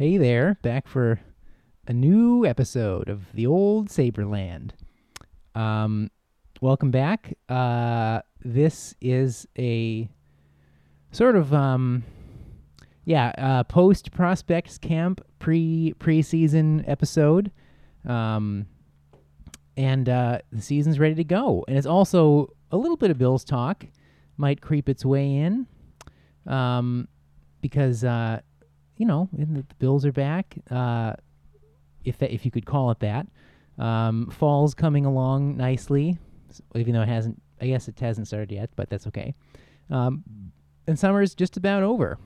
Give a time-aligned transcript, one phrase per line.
[0.00, 1.20] Hey there, back for
[1.86, 4.70] a new episode of the old Sabreland.
[5.54, 6.10] Um,
[6.62, 7.36] welcome back.
[7.50, 10.08] Uh, this is a
[11.12, 12.02] sort of um,
[13.04, 17.50] yeah, uh, post prospects camp pre preseason episode.
[18.08, 18.68] Um,
[19.76, 23.44] and uh, the season's ready to go, and it's also a little bit of Bills
[23.44, 23.84] talk
[24.38, 25.66] might creep its way in,
[26.46, 27.06] um,
[27.60, 28.40] because uh,
[29.00, 30.58] you know the Bills are back.
[30.70, 31.14] Uh,
[32.04, 33.26] if that, if you could call it that.
[33.78, 36.18] Um, fall's coming along nicely,
[36.74, 37.40] even though it hasn't.
[37.62, 39.34] I guess it hasn't started yet, but that's okay.
[39.90, 40.22] Um,
[40.86, 42.18] and summer's just about over,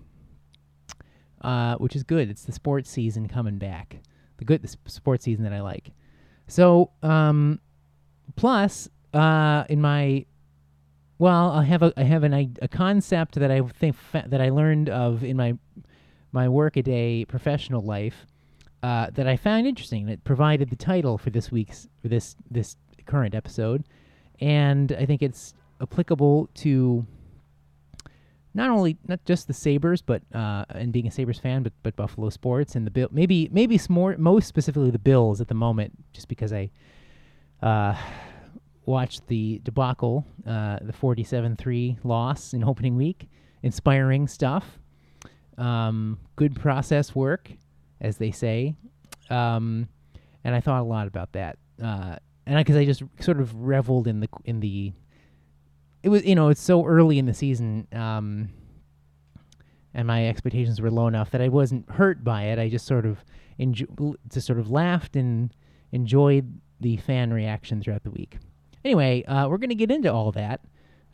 [1.43, 2.29] uh, which is good.
[2.29, 3.99] It's the sports season coming back.
[4.39, 5.93] The good the sports season that I like.
[6.49, 7.61] So, um,
[8.35, 10.27] plus, uh, in my
[11.19, 14.49] well, I have a I have an a concept that I think fa- that I
[14.49, 15.55] learned of in my
[16.35, 18.27] my workaday professional life
[18.83, 20.07] uh, that I found interesting.
[20.07, 22.77] That provided the title for this week's for this this
[23.07, 23.85] current episode,
[24.41, 27.07] and I think it's applicable to
[28.53, 31.97] not only not just the Sabres, but uh, and being a Sabres fan, but but
[31.97, 33.09] Buffalo sports and the Bill.
[33.11, 36.71] Maybe maybe more most specifically the Bills at the moment, just because I
[37.63, 37.95] uh,
[38.87, 43.29] watched the debacle, uh, the forty-seven-three loss in opening week.
[43.63, 44.79] Inspiring stuff.
[45.59, 47.51] Um, good process work,
[48.01, 48.75] as they say.
[49.31, 49.89] Um,
[50.43, 51.59] and I thought a lot about that.
[51.83, 52.17] Uh,
[52.47, 54.93] and because I, just sort of reveled in the in the
[56.03, 58.51] it was you know it's so early in the season um,
[59.95, 62.59] and my expectations were low enough that I wasn't hurt by it.
[62.59, 63.25] I just sort of
[63.59, 65.55] enjo- just sort of laughed and
[65.93, 68.39] enjoyed the fan reaction throughout the week.
[68.85, 70.61] Anyway, uh, we're gonna get into all that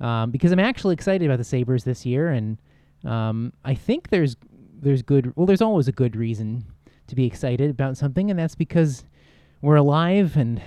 [0.01, 2.59] um, because I'm actually excited about the Sabres this year, and
[3.05, 4.37] um, I think there's
[4.83, 6.65] there's good well there's always a good reason
[7.07, 9.05] to be excited about something, and that's because
[9.63, 10.61] we're alive and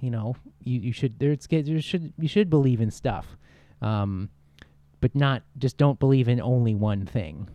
[0.00, 3.36] you know you, you should there's you should you should believe in stuff.
[3.80, 4.30] Um,
[5.00, 7.48] but not just don't believe in only one thing.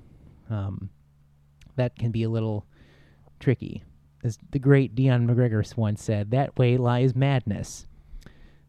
[0.49, 0.89] Um,
[1.75, 2.65] that can be a little
[3.39, 3.83] tricky.
[4.23, 7.85] As the great Dion McGregor once said that way lies madness.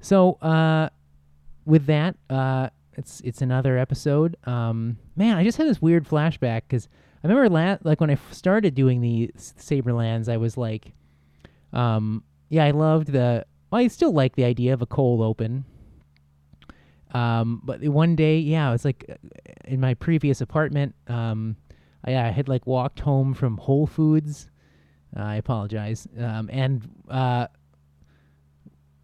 [0.01, 0.89] So uh,
[1.65, 6.63] with that uh, it's it's another episode um, man I just had this weird flashback
[6.69, 6.89] because
[7.23, 10.93] I remember la- like when I f- started doing the Sabrelands I was like
[11.75, 13.45] um, yeah, I loved the.
[13.71, 15.65] Well, I still like the idea of a cold open.
[17.13, 19.15] Um, but one day, yeah, it was like uh,
[19.65, 20.95] in my previous apartment.
[21.09, 21.57] Um,
[22.05, 24.49] I, I had like walked home from Whole Foods.
[25.17, 26.07] Uh, I apologize.
[26.19, 27.49] Um, and uh,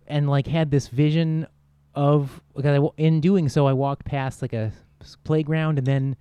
[0.07, 1.47] and like had this vision
[1.95, 4.73] of because I in doing so, I walked past like a
[5.25, 6.17] playground and then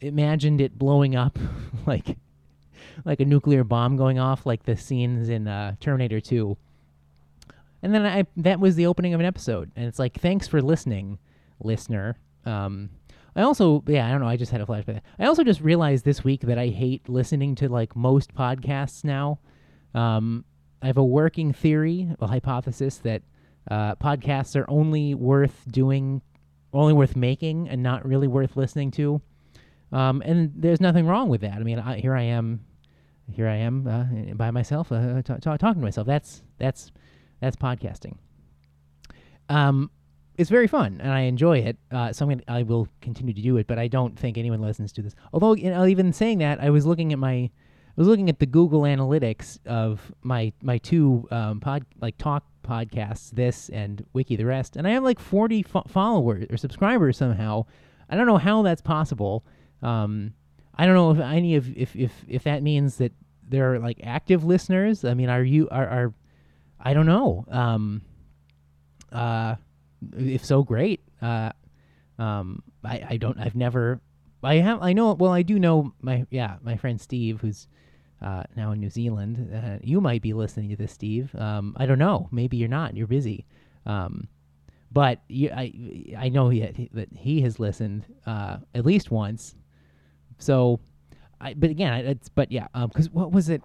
[0.00, 1.38] imagined it blowing up,
[1.86, 2.16] like
[3.04, 6.56] like a nuclear bomb going off, like the scenes in uh, Terminator 2.
[7.82, 10.60] And then I that was the opening of an episode, and it's like, thanks for
[10.60, 11.18] listening,
[11.60, 12.16] listener.
[12.44, 12.90] Um,
[13.36, 15.00] I also, yeah, I don't know, I just had a flashback.
[15.18, 19.38] I also just realized this week that I hate listening to like most podcasts now.
[19.94, 20.44] Um,
[20.82, 23.22] I have a working theory, a hypothesis that
[23.70, 26.22] uh, podcasts are only worth doing,
[26.72, 29.20] only worth making, and not really worth listening to.
[29.92, 31.54] Um, and there's nothing wrong with that.
[31.54, 32.60] I mean, I, here I am
[33.30, 36.06] here I am uh, by myself, uh, t- t- talking to myself.
[36.06, 36.90] That's that's
[37.40, 38.16] that's podcasting.
[39.48, 39.90] Um,
[40.36, 41.76] it's very fun and I enjoy it.
[41.90, 44.60] Uh, so I'm gonna, I will continue to do it, but I don't think anyone
[44.60, 45.14] listens to this.
[45.32, 47.50] Although, you know, even saying that, I was looking at my, I
[47.96, 53.30] was looking at the Google Analytics of my my two um, pod like talk podcasts,
[53.30, 57.64] this and Wiki the Rest, and I have like 40 fo- followers or subscribers somehow.
[58.10, 59.44] I don't know how that's possible.
[59.82, 60.34] Um,
[60.74, 63.12] I don't know if any of if if if that means that
[63.48, 65.04] there are like active listeners.
[65.04, 66.14] I mean, are you are are
[66.80, 67.44] I don't know.
[67.48, 68.02] Um,
[69.10, 69.56] uh,
[70.16, 71.00] if so, great.
[71.20, 71.50] Uh,
[72.18, 73.38] um, I I don't.
[73.38, 74.00] I've never.
[74.42, 74.82] I have.
[74.82, 75.14] I know.
[75.14, 77.66] Well, I do know my yeah my friend Steve who's.
[78.20, 81.34] Uh, now in New Zealand, uh, you might be listening to this, Steve.
[81.36, 82.28] Um, I don't know.
[82.32, 82.96] Maybe you're not.
[82.96, 83.46] You're busy.
[83.86, 84.28] Um,
[84.90, 89.54] but you, I, I know he, that he has listened uh, at least once.
[90.38, 90.80] So,
[91.40, 93.62] I, but again, it's but yeah, because what was it?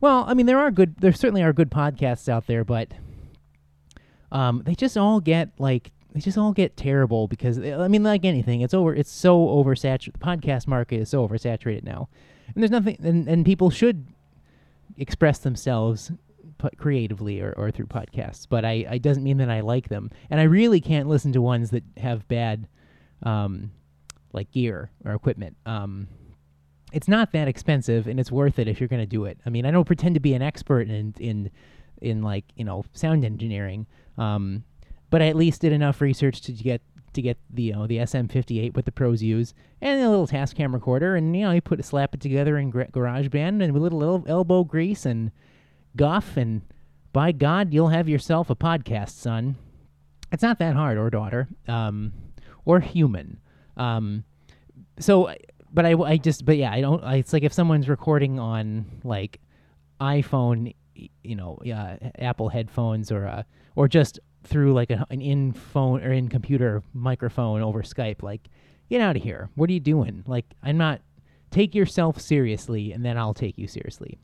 [0.00, 0.96] Well, I mean, there are good.
[0.98, 2.88] There certainly are good podcasts out there, but
[4.32, 8.24] um, they just all get like they just all get terrible because I mean, like
[8.24, 8.94] anything, it's over.
[8.94, 10.14] It's so oversaturated.
[10.14, 12.08] The podcast market is so oversaturated now,
[12.54, 12.96] and there's nothing.
[13.02, 14.06] And, and people should
[14.96, 16.10] express themselves
[16.76, 18.46] creatively or, or through podcasts.
[18.48, 21.42] But I, I doesn't mean that I like them, and I really can't listen to
[21.42, 22.68] ones that have bad,
[23.22, 23.70] um,
[24.32, 25.56] like gear or equipment.
[25.66, 26.08] Um,
[26.92, 29.38] it's not that expensive and it's worth it if you're going to do it.
[29.44, 31.50] I mean, I don't pretend to be an expert in in
[32.00, 33.86] in like you know sound engineering,
[34.16, 34.64] um,
[35.10, 36.80] but I at least did enough research to get
[37.12, 40.72] to get the you know the SM58 what the pros use and a little Tascam
[40.72, 43.84] recorder and you know you put slap it together in gra- GarageBand and with a
[43.84, 45.30] little el- elbow grease and
[45.96, 46.62] guff and
[47.12, 49.56] by God you'll have yourself a podcast, son.
[50.30, 52.12] It's not that hard or daughter, um,
[52.64, 53.40] or human.
[53.76, 54.24] Um,
[54.98, 55.34] so,
[55.72, 57.02] but I, I just but yeah I don't.
[57.02, 59.40] I, it's like if someone's recording on like
[60.00, 63.42] iPhone, you know, uh, Apple headphones or uh,
[63.74, 68.22] or just through like a, an in phone or in computer microphone over Skype.
[68.22, 68.48] Like,
[68.90, 69.50] get out of here.
[69.54, 70.24] What are you doing?
[70.26, 71.00] Like, I'm not.
[71.50, 74.18] Take yourself seriously, and then I'll take you seriously.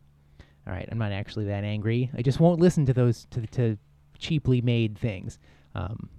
[0.66, 2.10] All right, I'm not actually that angry.
[2.14, 3.78] I just won't listen to those to to
[4.18, 5.38] cheaply made things.
[5.74, 6.10] Um,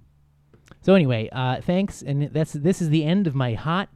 [0.82, 3.88] so anyway, uh, thanks, and that's this is the end of my hot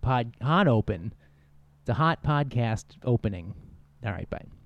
[0.00, 1.12] pod hot open.
[1.80, 3.54] It's a hot podcast opening.
[4.04, 4.61] All right, bye.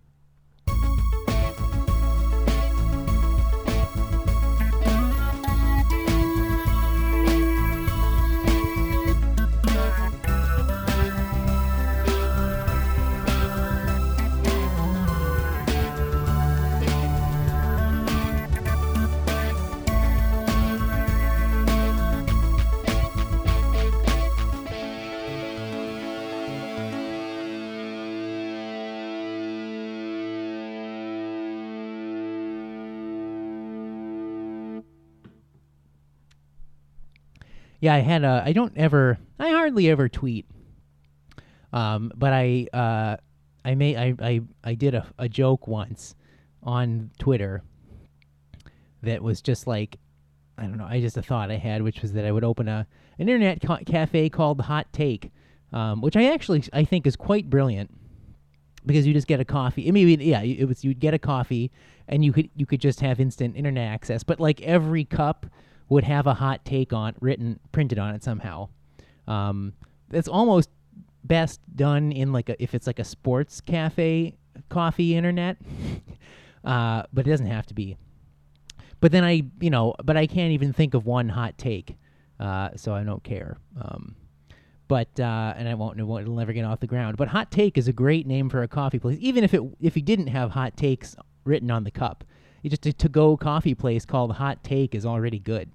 [37.86, 38.42] Yeah, I had a.
[38.44, 39.16] I don't ever.
[39.38, 40.44] I hardly ever tweet.
[41.72, 43.16] Um, but I uh,
[43.64, 46.16] I made I I I did a a joke once
[46.64, 47.62] on Twitter
[49.04, 50.00] that was just like
[50.58, 50.88] I don't know.
[50.90, 52.88] I just a thought I had, which was that I would open a
[53.20, 55.30] an internet ca- cafe called Hot Take,
[55.72, 57.92] um, which I actually I think is quite brilliant
[58.84, 59.86] because you just get a coffee.
[59.86, 61.70] I mean, yeah, it was you'd get a coffee
[62.08, 65.46] and you could you could just have instant internet access, but like every cup
[65.88, 68.68] would have a hot take on written printed on it somehow.
[69.26, 69.72] Um,
[70.10, 70.70] it's almost
[71.24, 74.36] best done in like a if it's like a sports cafe
[74.68, 75.56] coffee internet,
[76.64, 77.96] uh, but it doesn't have to be.
[79.00, 81.96] But then I, you know, but I can't even think of one hot take,
[82.40, 83.58] uh, so I don't care.
[83.80, 84.16] Um,
[84.88, 87.16] but uh, and I won't, it won't, it'll never get off the ground.
[87.16, 89.96] But hot take is a great name for a coffee place, even if it if
[89.96, 92.24] you didn't have hot takes written on the cup.
[92.68, 95.70] Just a to go coffee place called Hot Take is already good.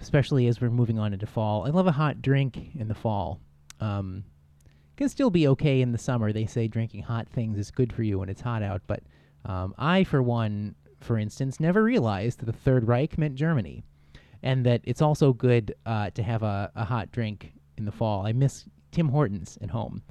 [0.00, 1.66] Especially as we're moving on into fall.
[1.66, 3.40] I love a hot drink in the fall.
[3.80, 4.24] Um,
[4.98, 6.32] can still be okay in the summer.
[6.32, 9.00] They say drinking hot things is good for you when it's hot out, but
[9.44, 13.84] um, I, for one, for instance, never realized that the Third Reich meant Germany,
[14.42, 18.26] and that it's also good uh, to have a, a hot drink in the fall.
[18.26, 20.02] I miss Tim Hortons at home,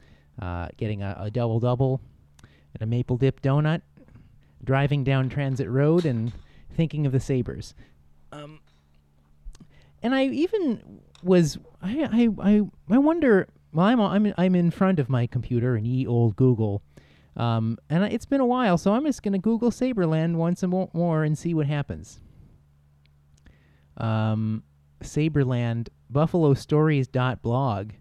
[0.42, 2.00] uh, getting a, a double double
[2.74, 3.82] and a maple dip donut,
[4.68, 6.32] driving down Transit Road, and
[6.76, 7.74] thinking of the Sabres.
[8.32, 8.60] Um,
[10.04, 13.48] and I even was I I I, I wonder.
[13.74, 16.84] Well, I'm I'm I'm in front of my computer and ye old Google,
[17.36, 20.90] um, and I, it's been a while, so I'm just gonna Google Sabreland once and
[20.94, 22.20] more and see what happens.
[23.98, 24.64] Um,
[25.02, 27.92] Sabreland Buffalo Stories blog.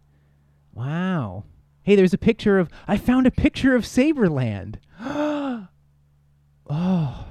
[0.74, 1.44] Wow.
[1.82, 2.68] Hey, there's a picture of.
[2.88, 4.76] I found a picture of Sabreland.
[6.68, 7.26] oh.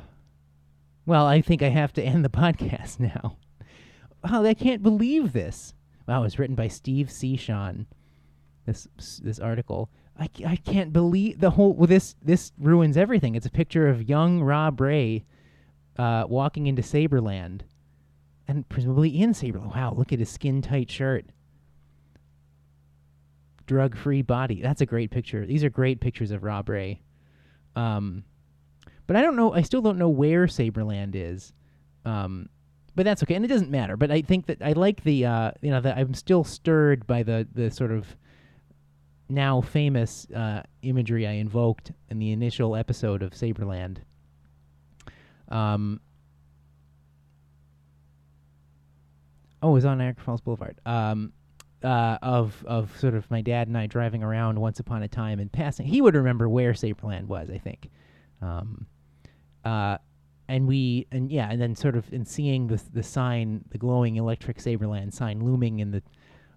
[1.06, 3.38] Well, I think I have to end the podcast now.
[4.24, 5.74] Wow, I can't believe this.
[6.08, 7.88] Wow, it was written by Steve Sean.
[8.66, 8.88] This
[9.22, 9.90] this article.
[10.20, 11.74] I, I can't believe the whole.
[11.74, 13.36] Well, this this ruins everything.
[13.36, 15.26] It's a picture of young Rob Ray,
[16.00, 17.62] uh, walking into Sabreland,
[18.48, 19.76] and presumably in Sabreland.
[19.76, 21.26] Wow, look at his skin tight shirt.
[23.68, 24.62] Drug free body.
[24.62, 25.46] That's a great picture.
[25.46, 27.02] These are great pictures of Rob Ray.
[27.76, 28.24] Um,
[29.08, 29.54] but I don't know.
[29.54, 31.54] I still don't know where Sabreland is.
[32.06, 32.50] Um,
[32.96, 33.98] but that's okay, and it doesn't matter.
[33.98, 37.24] But I think that I like the uh, you know that I'm still stirred by
[37.24, 38.16] the the sort of
[39.28, 43.98] now famous uh, imagery I invoked in the initial episode of Sabreland.
[45.50, 46.00] Um.
[49.62, 50.80] Oh, it was on Niagara Falls Boulevard.
[50.86, 51.34] Um,
[51.84, 55.40] uh, of of sort of my dad and I driving around once upon a time
[55.40, 55.86] and passing.
[55.86, 57.90] He would remember where Saberland was, I think.
[58.42, 58.88] Um,
[59.66, 59.98] uh,
[60.48, 64.16] and we and yeah, and then sort of in seeing the the sign, the glowing
[64.16, 66.04] electric Sabreland sign looming in the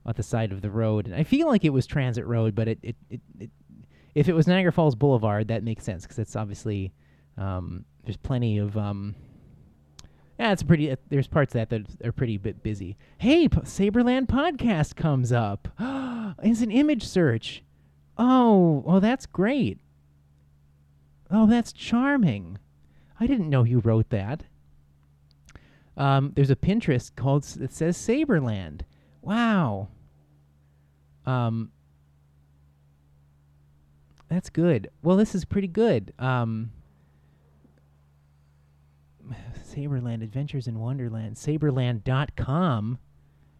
[0.07, 1.07] at the side of the road.
[1.07, 3.51] And I feel like it was Transit Road, but it it, it, it
[4.15, 6.93] if it was Niagara Falls Boulevard, that makes sense because it's obviously
[7.37, 9.15] um, there's plenty of um,
[10.39, 10.91] Yeah, it's pretty.
[10.91, 12.97] Uh, there's parts of that that are pretty bit busy.
[13.19, 15.69] Hey, P- Sabreland podcast comes up.
[16.43, 17.63] it's an image search.
[18.17, 19.79] Oh, well, that's great.
[21.31, 22.59] Oh, that's charming.
[23.21, 24.45] I didn't know you wrote that.
[25.97, 28.83] Um, there's a Pinterest called that says Saberland.
[29.21, 29.89] Wow.
[31.27, 31.73] Um,
[34.29, 34.91] that's good.
[35.03, 36.13] Well, this is pretty good.
[36.19, 36.71] Um,
[39.65, 41.37] Saberland Adventures in Wonderland.
[41.37, 42.99] Saberland.com.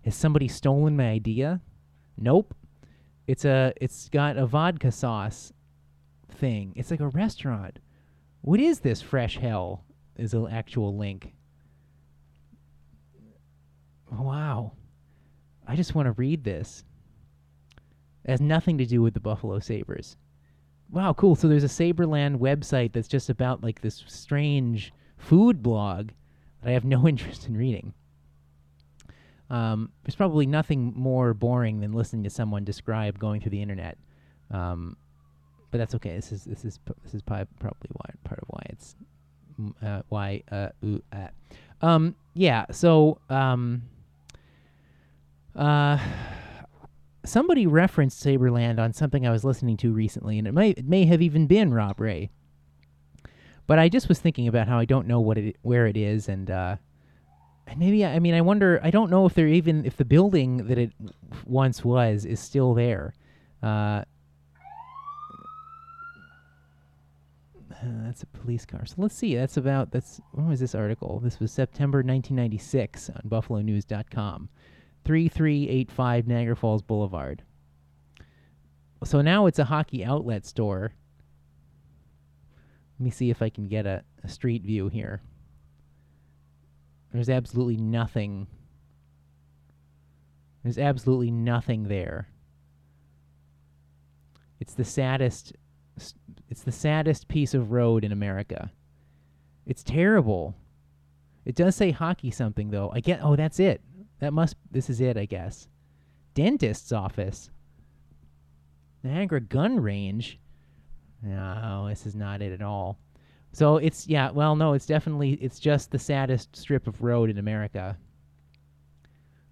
[0.05, 1.61] Has somebody stolen my idea?
[2.17, 2.55] Nope.
[3.27, 5.53] It's a it's got a vodka sauce
[6.31, 6.73] thing.
[6.77, 7.79] It's like a restaurant.
[8.41, 9.85] What is this fresh hell?
[10.17, 11.33] Is an actual link.
[14.11, 14.73] Wow.
[15.67, 16.83] I just want to read this.
[18.25, 20.17] It has nothing to do with the Buffalo Sabres.
[20.91, 21.37] Wow, cool.
[21.37, 26.11] So there's a Saberland website that's just about like this strange food blog
[26.63, 27.93] that I have no interest in reading.
[29.51, 33.99] Um, there's probably nothing more boring than listening to someone describe going through the internet.
[34.51, 34.97] Um,
[35.71, 36.15] but that's okay.
[36.15, 37.47] This is this is this is probably
[37.93, 38.97] why part of why it's
[39.83, 41.29] uh, why uh, ooh, uh.
[41.81, 42.67] Um, yeah.
[42.71, 43.83] So um,
[45.55, 45.99] uh,
[47.25, 51.05] somebody referenced Sabreland on something I was listening to recently, and it may it may
[51.07, 52.31] have even been Rob Ray.
[53.67, 56.29] But I just was thinking about how I don't know what it where it is,
[56.29, 56.77] and uh,
[57.67, 60.69] and maybe I mean I wonder I don't know if they're even if the building
[60.69, 60.93] that it
[61.47, 63.15] once was is still there.
[63.63, 64.05] Uh,
[68.05, 68.87] that's a police car.
[68.87, 69.35] So let's see.
[69.35, 71.21] That's about that's when was this article?
[71.21, 74.49] This was September 1996 on BuffaloNews.com.
[75.05, 77.43] 3385 Niagara Falls Boulevard.
[79.05, 80.93] So now it's a hockey outlet store.
[82.99, 85.23] Let me see if I can get a, a street view here.
[87.13, 88.49] There's absolutely nothing.
[90.63, 92.29] There's absolutely nothing there.
[94.61, 95.55] It's the saddest
[96.49, 98.71] it's the saddest piece of road in America.
[99.67, 100.55] It's terrible.
[101.45, 102.91] It does say hockey something though.
[102.93, 103.83] I get oh that's it.
[104.21, 105.69] That must this is it, I guess.
[106.35, 107.51] Dentist's office.
[109.03, 110.39] Niagara gun range.
[111.23, 112.99] No, this is not it at all.
[113.53, 117.39] So it's yeah, well no, it's definitely it's just the saddest strip of road in
[117.39, 117.97] America.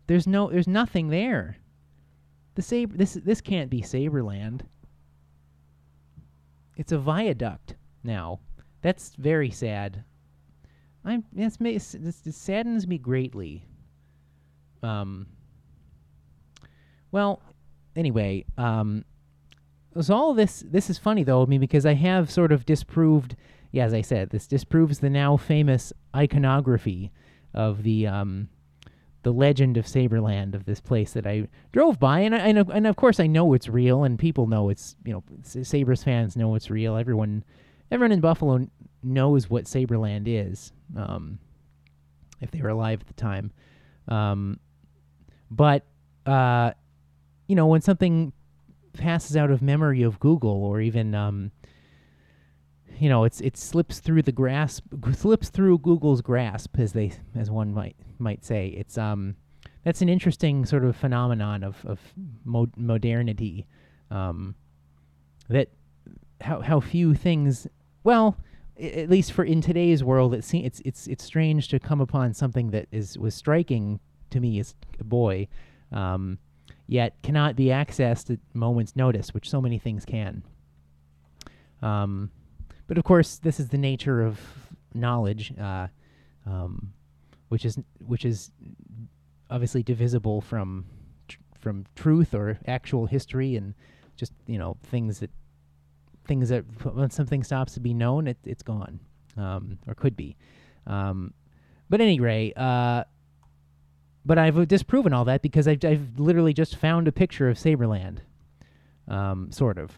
[0.06, 1.56] There's no there's nothing there.
[2.54, 4.62] The saber this this can't be Sabreland.
[6.76, 8.40] It's a viaduct now.
[8.82, 10.04] That's very sad.
[11.04, 13.64] I'm that's this, this saddens me greatly.
[14.82, 15.26] Um
[17.10, 17.42] well,
[17.94, 19.04] anyway, um
[20.00, 23.36] so all this this is funny though, I mean because I have sort of disproved
[23.76, 27.12] yeah, as I said, this disproves the now famous iconography
[27.52, 28.48] of the um,
[29.26, 32.86] the legend of Sabreland of this place that I drove by, and I, and, and
[32.86, 36.54] of course I know it's real, and people know it's you know Sabres fans know
[36.54, 36.96] it's real.
[36.96, 37.42] Everyone
[37.90, 38.68] everyone in Buffalo
[39.02, 41.40] knows what Sabreland is, um,
[42.40, 43.50] if they were alive at the time.
[44.06, 44.60] Um,
[45.50, 45.84] but
[46.24, 46.70] uh,
[47.48, 48.32] you know when something
[48.92, 51.50] passes out of memory of Google or even um,
[52.98, 57.50] you know, it's it slips through the grasp, slips through Google's grasp, as they as
[57.50, 58.68] one might might say.
[58.68, 59.36] It's um,
[59.84, 62.00] that's an interesting sort of phenomenon of of
[62.44, 63.66] mo- modernity,
[64.10, 64.54] um,
[65.48, 65.68] that
[66.40, 67.66] how how few things.
[68.04, 68.36] Well,
[68.80, 72.00] I- at least for in today's world, it se- it's it's it's strange to come
[72.00, 74.00] upon something that is was striking
[74.30, 75.48] to me as a boy,
[75.92, 76.38] um,
[76.86, 80.42] yet cannot be accessed at moment's notice, which so many things can.
[81.82, 82.30] Um,
[82.86, 84.40] but of course, this is the nature of
[84.94, 85.88] knowledge, uh,
[86.46, 86.92] um,
[87.48, 88.50] which is which is
[89.50, 90.86] obviously divisible from
[91.28, 93.74] tr- from truth or actual history, and
[94.16, 95.30] just you know things that
[96.26, 99.00] things that when something stops to be known, it, it's gone,
[99.36, 100.36] um, or could be.
[100.86, 101.34] Um,
[101.88, 103.04] but anyway, uh,
[104.24, 108.18] but I've disproven all that because I've, I've literally just found a picture of Sabreland,
[109.08, 109.96] um, sort of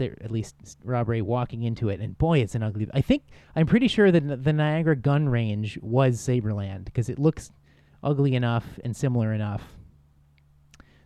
[0.00, 0.54] at least
[0.84, 2.88] Rob walking into it, and boy, it's an ugly.
[2.92, 3.24] I think
[3.56, 7.50] I'm pretty sure that the Niagara gun range was Sabreland because it looks
[8.02, 9.62] ugly enough and similar enough.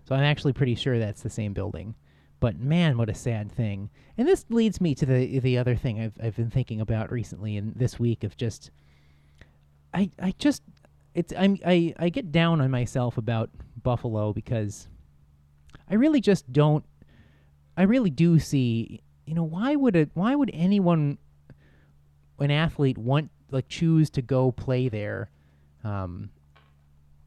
[0.05, 1.95] So I'm actually pretty sure that's the same building.
[2.41, 3.89] But man, what a sad thing.
[4.19, 7.57] And this leads me to the the other thing I've I've been thinking about recently
[7.57, 8.71] and this week of just
[9.95, 10.63] I I just
[11.15, 14.89] it's I'm I I get down on myself about Buffalo because
[15.89, 16.85] I really just don't
[17.77, 21.19] I really do see, you know, why would it why would anyone
[22.39, 25.31] an athlete want like choose to go play there
[25.85, 26.31] Um,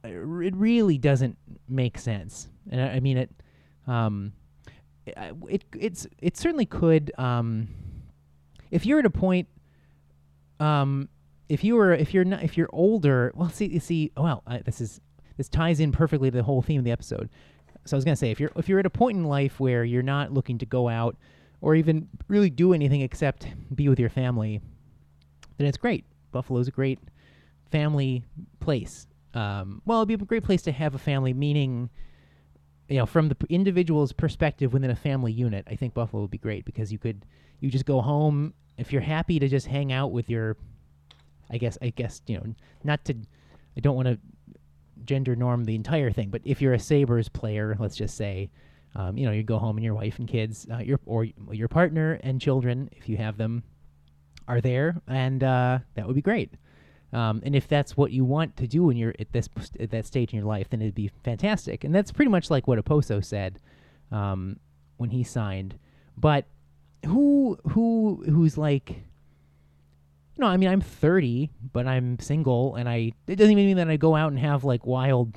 [0.04, 1.38] it really doesn't
[1.68, 3.32] make sense, and I, I mean it.
[3.88, 4.34] Um,
[5.06, 7.12] it it's it certainly could.
[7.18, 7.68] Um,
[8.72, 9.48] if you're at a point,
[10.60, 11.10] um,
[11.50, 15.02] if you were if you're not if you're older, well, see see, well, this is
[15.38, 17.30] this ties in perfectly to the whole theme of the episode.
[17.86, 19.84] So I was gonna say if you're if you're at a point in life where
[19.84, 21.16] you're not looking to go out
[21.62, 24.62] or even really do anything except be with your family,
[25.58, 26.06] then it's great.
[26.32, 27.00] Buffalo's a great
[27.72, 28.24] family
[28.60, 29.08] place.
[29.34, 31.90] Um, well, it'd be a great place to have a family, meaning,
[32.88, 35.66] you know, from the individual's perspective within a family unit.
[35.70, 37.26] I think Buffalo would be great because you could
[37.60, 40.58] you just go home if you're happy to just hang out with your.
[41.52, 43.16] I guess I guess you know not to.
[43.78, 44.18] I don't want to
[45.06, 48.50] gender norm the entire thing, but if you're a Sabres player, let's just say,
[48.96, 51.68] um, you know, you go home and your wife and kids, uh, your or your
[51.68, 53.64] partner and children, if you have them,
[54.48, 56.52] are there, and uh, that would be great.
[57.14, 59.48] Um, and if that's what you want to do when you're at this
[59.80, 61.84] at that stage in your life, then it'd be fantastic.
[61.84, 63.60] And that's pretty much like what Oposo said
[64.12, 64.60] um,
[64.98, 65.78] when he signed.
[66.18, 66.46] But
[67.06, 69.04] who who who's like
[70.38, 73.90] no, I mean I'm 30, but I'm single, and I it doesn't even mean that
[73.90, 75.34] I go out and have like wild,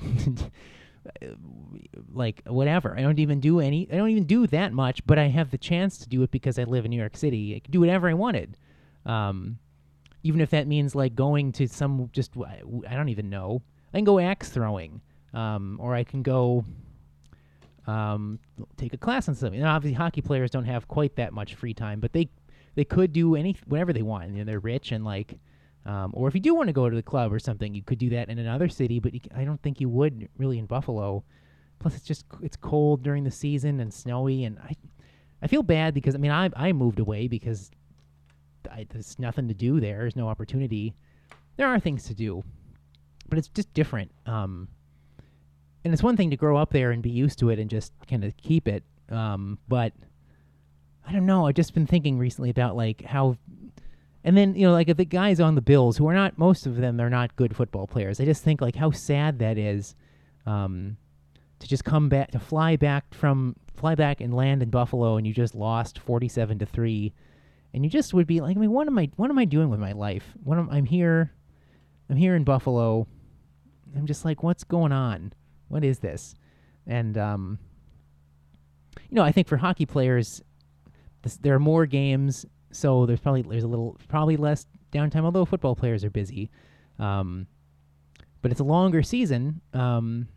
[2.13, 2.97] like whatever.
[2.97, 3.87] I don't even do any.
[3.91, 6.59] I don't even do that much, but I have the chance to do it because
[6.59, 7.55] I live in New York City.
[7.55, 8.57] I can do whatever I wanted,
[9.05, 9.57] um,
[10.23, 13.61] even if that means like going to some just I don't even know.
[13.93, 15.01] I can go axe throwing,
[15.33, 16.65] um, or I can go
[17.87, 18.39] um,
[18.77, 19.59] take a class on something.
[19.59, 22.29] Now, obviously, hockey players don't have quite that much free time, but they
[22.75, 24.31] they could do any whatever they want.
[24.31, 25.37] You know, they're rich and like,
[25.85, 27.99] um, or if you do want to go to the club or something, you could
[27.99, 28.99] do that in another city.
[28.99, 31.23] But you, I don't think you would really in Buffalo.
[31.79, 34.75] Plus, it's just it's cold during the season and snowy, and I
[35.41, 37.71] I feel bad because I mean I I moved away because
[38.69, 39.99] I, there's nothing to do there.
[39.99, 40.93] There's no opportunity.
[41.57, 42.43] There are things to do,
[43.27, 44.11] but it's just different.
[44.25, 44.67] Um,
[45.83, 47.93] and it's one thing to grow up there and be used to it and just
[48.07, 48.83] kind of keep it.
[49.09, 49.93] Um, but
[51.07, 51.47] I don't know.
[51.47, 53.37] I've just been thinking recently about like how,
[54.23, 56.77] and then you know, like the guys on the Bills who are not most of
[56.77, 58.19] them they're not good football players.
[58.19, 59.95] I just think like how sad that is,
[60.45, 60.97] um,
[61.59, 65.25] to just come back to fly back from fly back and land in Buffalo and
[65.25, 67.13] you just lost forty seven to three,
[67.73, 69.69] and you just would be like, I mean, what am I what am I doing
[69.69, 70.25] with my life?
[70.43, 71.33] What am I'm here,
[72.09, 73.07] I'm here in Buffalo.
[73.95, 75.33] I'm just like, what's going on?
[75.69, 76.35] What is this?
[76.85, 77.57] And um,
[79.09, 80.41] you know, I think for hockey players,
[81.21, 85.23] this, there are more games, so there's probably there's a little probably less downtime.
[85.23, 86.49] Although football players are busy,
[86.97, 87.47] um,
[88.41, 89.61] but it's a longer season.
[89.73, 90.27] Um,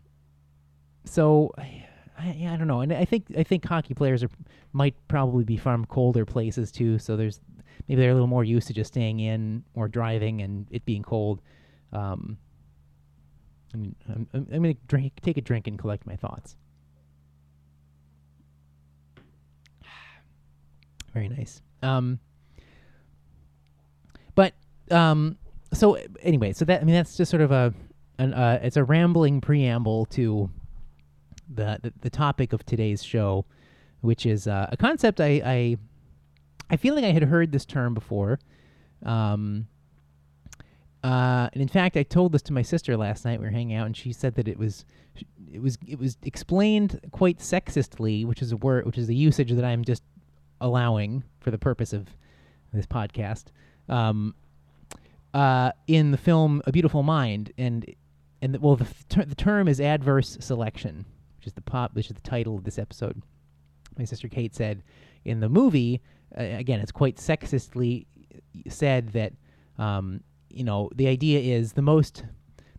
[1.05, 1.85] so I,
[2.19, 4.29] I, don't know, and I think I think hockey players are
[4.71, 6.99] might probably be from colder places too.
[6.99, 7.39] So there's
[7.87, 11.03] maybe they're a little more used to just staying in or driving and it being
[11.03, 11.41] cold.
[11.91, 12.37] Um,
[13.73, 16.55] I mean, I'm, I'm, I'm gonna drink, take a drink, and collect my thoughts.
[21.13, 21.61] Very nice.
[21.81, 22.19] Um,
[24.35, 24.53] but
[24.89, 25.37] um,
[25.73, 27.73] so anyway, so that I mean that's just sort of a
[28.17, 30.49] an uh, it's a rambling preamble to
[31.53, 33.45] the the, the topic of today's show,
[34.01, 35.77] which is uh, a concept I, I
[36.69, 38.39] I feel like I had heard this term before.
[39.05, 39.67] Um,
[41.03, 43.39] uh, and in fact, I told this to my sister last night.
[43.39, 44.85] We were hanging out, and she said that it was,
[45.51, 49.51] it was, it was explained quite sexistly, which is a word, which is a usage
[49.51, 50.01] that I'm just
[50.63, 52.07] allowing for the purpose of
[52.71, 53.45] this podcast.
[53.89, 54.33] Um,
[55.33, 57.85] uh, in the film A Beautiful Mind, and
[58.41, 61.05] and the, well, the ter- the term is adverse selection,
[61.37, 63.21] which is the pop, which is the title of this episode.
[63.97, 64.83] My sister Kate said
[65.25, 66.01] in the movie,
[66.37, 68.07] uh, again, it's quite sexistly
[68.67, 69.33] said that
[69.77, 72.23] um, you know the idea is the most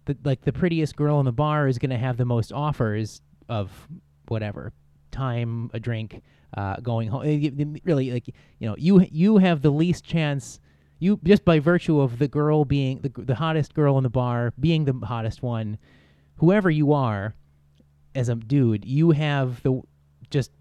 [0.07, 3.20] the, like the prettiest girl in the bar is going to have the most offers
[3.49, 3.88] of
[4.29, 4.73] whatever
[5.11, 6.23] time a drink
[6.56, 7.22] uh, going home.
[7.24, 7.50] Eh,
[7.84, 10.60] really like you know you you have the least chance
[10.98, 14.52] you just by virtue of the girl being the, the hottest girl in the bar
[14.58, 15.76] being the hottest one
[16.36, 17.34] whoever you are
[18.14, 19.82] as a dude you have the
[20.30, 20.52] just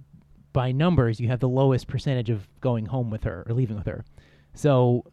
[0.52, 3.88] by numbers you have the lowest percentage of going home with her or leaving with
[3.88, 4.04] her.
[4.54, 5.06] So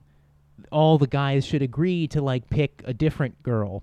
[0.71, 3.83] all the guys should agree to like pick a different girl.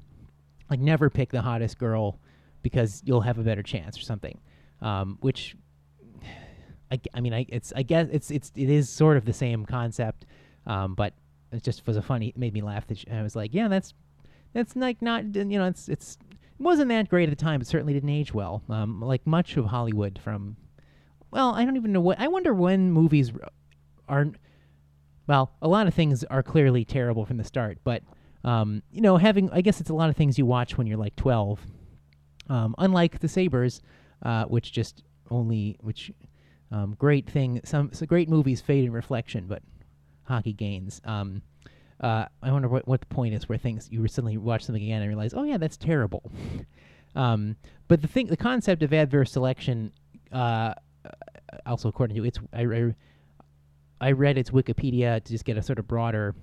[0.69, 2.19] Like never pick the hottest girl
[2.61, 4.39] because you'll have a better chance or something
[4.81, 5.55] um, which
[6.91, 9.65] I, I mean I it's I guess it's it's it is sort of the same
[9.65, 10.25] concept
[10.65, 11.13] um, but
[11.51, 13.67] it just was a funny it made me laugh that sh- I was like yeah
[13.67, 13.93] that's
[14.53, 17.67] that's like not you know it's it's it wasn't that great at the time but
[17.67, 20.55] certainly didn't age well um, like much of Hollywood from
[21.31, 23.49] well I don't even know what I wonder when movies r-
[24.07, 24.27] are
[25.27, 28.01] well, a lot of things are clearly terrible from the start, but
[28.43, 30.97] um, you know, having I guess it's a lot of things you watch when you're
[30.97, 31.59] like 12.
[32.49, 33.81] Um, unlike the Sabres,
[34.23, 36.11] uh, which just only which
[36.71, 39.61] um, great thing some, some great movies fade in reflection, but
[40.23, 41.01] hockey gains.
[41.05, 41.41] Um,
[41.99, 45.01] uh, I wonder what, what the point is where things you recently watch something again
[45.01, 46.31] and realize, oh yeah, that's terrible.
[47.15, 47.55] um,
[47.87, 49.91] but the thing, the concept of adverse selection,
[50.31, 50.73] uh,
[51.65, 52.95] also according to it's, I, I,
[53.99, 56.35] I read its Wikipedia to just get a sort of broader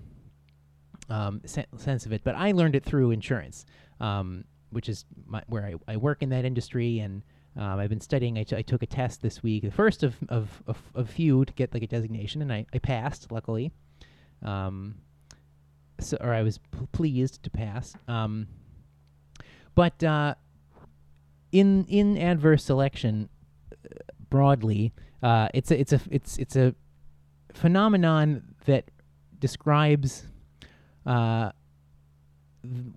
[1.08, 3.66] um, se- sense of it, but I learned it through insurance,
[4.00, 7.22] um, which is my, where I, I work in that industry and.
[7.56, 8.36] Um, I've been studying.
[8.38, 10.62] I, t- I took a test this week, the first of of
[10.94, 13.30] of few to get like a designation, and I, I passed.
[13.30, 13.70] Luckily,
[14.42, 14.96] um,
[16.00, 17.94] so, or I was p- pleased to pass.
[18.08, 18.48] Um,
[19.74, 20.34] but uh,
[21.52, 23.28] in in adverse selection,
[23.72, 23.98] uh,
[24.30, 26.74] broadly, uh, it's a it's a it's it's a
[27.52, 28.90] phenomenon that
[29.38, 30.26] describes
[31.06, 31.50] uh,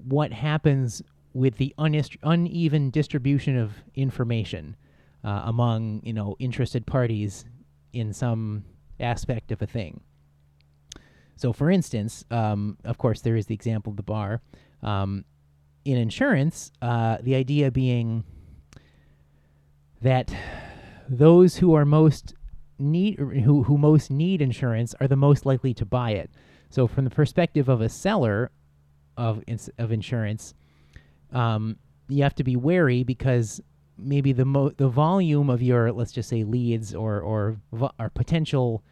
[0.03, 1.03] what happens
[1.37, 4.75] with the unist- uneven distribution of information
[5.23, 7.45] uh, among you know interested parties
[7.93, 8.63] in some
[8.99, 10.01] aspect of a thing.
[11.35, 14.41] So, for instance, um, of course, there is the example of the bar.
[14.81, 15.25] Um,
[15.85, 18.23] in insurance, uh, the idea being
[20.01, 20.35] that
[21.07, 22.33] those who are most
[22.79, 26.31] need who who most need insurance are the most likely to buy it.
[26.71, 28.49] So, from the perspective of a seller
[29.15, 29.43] of
[29.77, 30.55] of insurance,
[31.33, 31.77] um,
[32.09, 33.61] you have to be wary because
[33.97, 38.09] maybe the mo- the volume of your let's just say leads or or vo- or
[38.09, 38.83] potential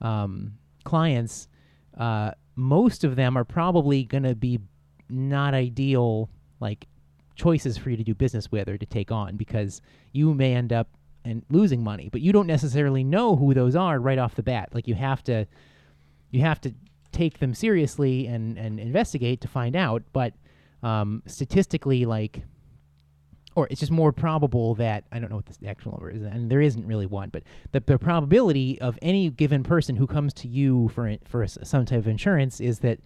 [0.00, 0.52] um,
[0.84, 1.48] clients
[1.98, 4.58] uh, most of them are probably going to be
[5.08, 6.28] not ideal
[6.60, 6.86] like
[7.34, 9.80] choices for you to do business with or to take on because
[10.12, 10.88] you may end up
[11.24, 14.68] and losing money but you don't necessarily know who those are right off the bat.
[14.72, 15.46] Like you have to
[16.30, 16.74] you have to
[17.10, 20.32] take them seriously and and investigate to find out but
[20.82, 22.42] um, statistically like
[23.54, 26.50] or it's just more probable that I don't know what the actual number is, and
[26.50, 27.42] there isn't really one, but
[27.72, 31.98] the, the probability of any given person who comes to you for for some type
[31.98, 33.00] of insurance is that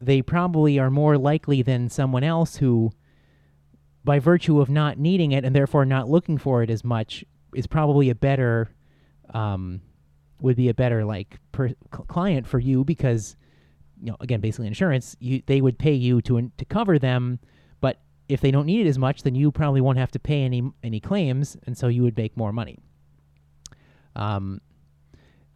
[0.00, 2.90] they probably are more likely than someone else who,
[4.04, 7.66] by virtue of not needing it and therefore not looking for it as much, is
[7.66, 8.70] probably a better,
[9.34, 9.80] um,
[10.40, 13.36] would be a better like per, client for you because,
[14.02, 17.38] you know, again, basically insurance, you they would pay you to to cover them
[17.80, 20.42] but if they don't need it as much, then you probably won't have to pay
[20.42, 22.78] any any claims, and so you would make more money.
[24.16, 24.60] Um,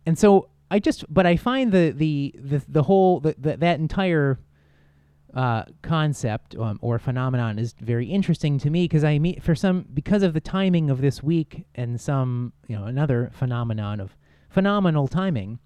[0.07, 3.79] and so I just, but I find the the the, the whole the, the, that
[3.79, 4.41] entire
[5.35, 9.87] uh, concept um, or phenomenon is very interesting to me because I meet for some
[9.95, 14.17] because of the timing of this week and some you know another phenomenon of
[14.51, 15.59] phenomenal timing.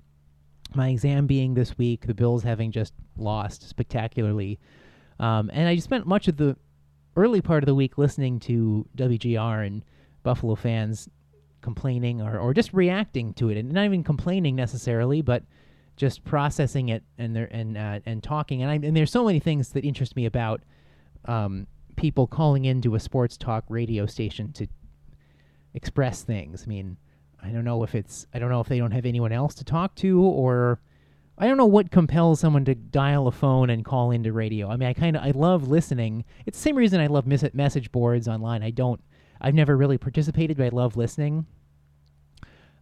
[0.74, 4.58] My exam being this week, the Bills having just lost spectacularly,
[5.18, 6.56] um, and I spent much of the
[7.16, 9.84] early part of the week listening to WGR and
[10.22, 11.08] Buffalo fans
[11.60, 15.42] complaining or, or just reacting to it, and not even complaining necessarily, but
[15.96, 18.62] just processing it and there and uh, and talking.
[18.62, 20.62] And I and there's so many things that interest me about
[21.24, 24.66] um, people calling into a sports talk radio station to
[25.74, 26.62] express things.
[26.64, 26.96] I mean,
[27.42, 29.64] I don't know if it's I don't know if they don't have anyone else to
[29.64, 30.80] talk to or
[31.36, 34.68] I don't know what compels someone to dial a phone and call into radio.
[34.68, 36.24] I mean, I kind of I love listening.
[36.46, 38.62] It's the same reason I love mes- message boards online.
[38.62, 39.00] I don't.
[39.40, 41.46] I've never really participated, but I love listening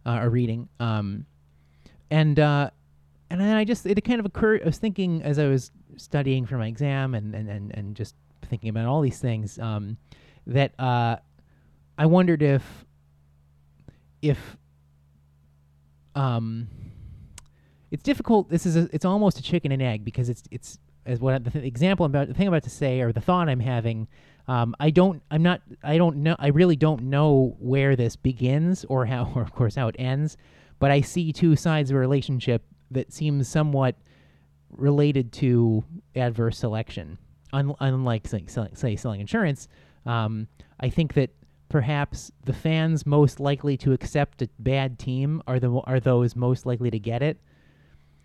[0.07, 0.69] uh, or reading.
[0.79, 1.27] Um,
[2.09, 2.71] and uh,
[3.29, 4.63] and then I just it kind of occurred.
[4.63, 8.15] I was thinking as I was studying for my exam and and and, and just
[8.43, 9.97] thinking about all these things um,
[10.47, 11.17] that uh,
[11.97, 12.85] I wondered if
[14.21, 14.57] if
[16.15, 16.67] um
[17.91, 18.49] it's difficult.
[18.49, 21.51] This is a, it's almost a chicken and egg because it's it's as what the
[21.51, 24.07] th- example I'm about the thing I'm about to say or the thought I'm having.
[24.47, 28.85] Um, I don't I'm not I don't know I really don't know where this begins
[28.89, 30.37] or how or of course how it ends,
[30.79, 33.95] but I see two sides of a relationship that seems somewhat
[34.69, 35.83] related to
[36.15, 37.17] adverse selection.
[37.53, 39.69] Un- unlike say, selling, say selling insurance,
[40.05, 40.47] um,
[40.79, 41.29] I think that
[41.69, 46.65] perhaps the fans most likely to accept a bad team are the are those most
[46.65, 47.37] likely to get it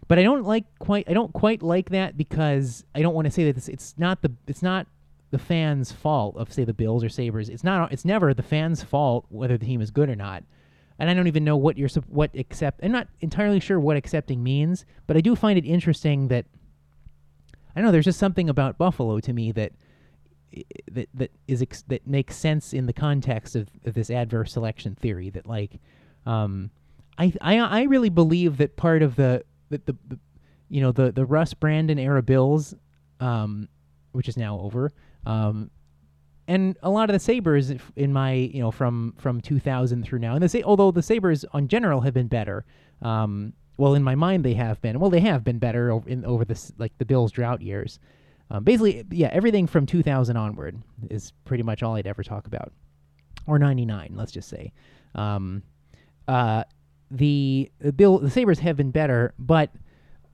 [0.09, 3.31] but I don't like quite I don't quite like that because I don't want to
[3.31, 4.87] say that it's, it's not the it's not
[5.31, 7.49] the fans' fault of say the Bills or Sabres.
[7.49, 10.45] It's not it's never the fans' fault whether the team is good or not.
[10.99, 12.81] And I don't even know what you're what accept.
[12.83, 16.45] I'm not entirely sure what accepting means, but I do find it interesting that
[17.75, 17.93] I don't know.
[17.93, 19.73] There's just something about Buffalo to me that
[20.91, 24.95] that that is ex- that makes sense in the context of, of this adverse selection
[24.95, 25.31] theory.
[25.31, 25.81] That like,
[26.27, 26.71] um,
[27.19, 30.19] I I I really believe that part of the the, the, the
[30.69, 32.75] you know the the Russ Brandon era Bills
[33.23, 33.69] um,
[34.11, 34.93] which is now over.
[35.25, 35.71] Um,
[36.49, 40.35] and a lot of the Sabres in my you know from from 2000 through now,
[40.35, 42.65] and the although the Sabres on general have been better.
[43.01, 45.01] Um, well, in my mind, they have been.
[45.01, 48.01] Well, they have been better over, in, over this like the Bills' drought years.
[48.53, 50.77] Um, basically, yeah, everything from 2000 onward
[51.09, 52.71] is pretty much all I'd ever talk about,
[53.47, 54.73] or 99, let's just say.
[55.15, 55.63] Um,
[56.29, 56.65] uh,
[57.11, 59.71] the the Bill the Sabres have been better, but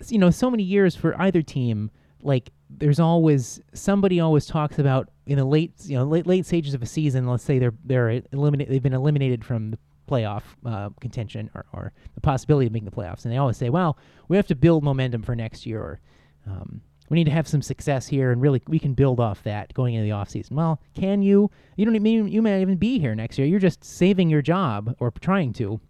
[0.09, 5.09] you know, so many years for either team, like there's always somebody always talks about
[5.27, 7.27] in the late you know late late stages of a season.
[7.27, 9.79] Let's say they're they're eliminated, they've been eliminated from the
[10.09, 13.71] playoff uh, contention or, or the possibility of making the playoffs, and they always say,
[13.71, 15.81] well, we have to build momentum for next year.
[15.81, 16.01] Or,
[16.47, 19.73] um, we need to have some success here, and really we can build off that
[19.75, 20.53] going into the offseason.
[20.53, 21.51] Well, can you?
[21.77, 23.47] You don't even you may not even be here next year.
[23.47, 25.81] You're just saving your job or trying to,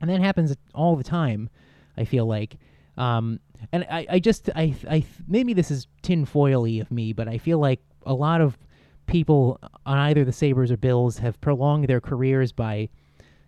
[0.00, 1.50] and that happens all the time.
[1.96, 2.56] I feel like,
[2.96, 3.40] um,
[3.72, 7.58] and I, I just I I maybe this is tinfoily of me, but I feel
[7.58, 8.58] like a lot of
[9.06, 12.88] people on either the Sabres or Bills have prolonged their careers by